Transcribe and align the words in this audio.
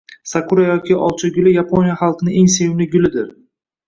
Sakura 0.29 0.63
yoki 0.71 0.95
olcha 1.07 1.29
guli 1.35 1.53
Yaponiya 1.57 1.97
xalqining 1.99 2.39
eng 2.39 2.49
sevimli 2.55 2.89
guli 2.97 3.27